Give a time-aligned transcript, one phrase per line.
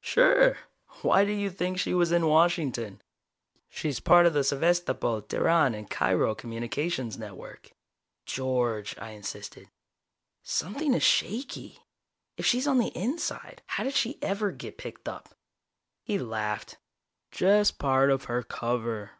[0.00, 0.56] "Sure.
[1.02, 3.02] Why did you think she was in Washington?
[3.68, 7.72] She's part of the Sevastopol, Teheran and Cairo communications network."
[8.24, 9.68] "George," I insisted.
[10.42, 11.80] "Something is shaky.
[12.38, 15.34] If she's on the inside, how did she ever get picked up?"
[16.00, 16.78] He laughed.
[17.30, 19.10] "Just part of her cover.